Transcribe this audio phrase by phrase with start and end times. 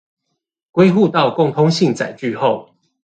[0.71, 2.73] 歸戶到共通性載具後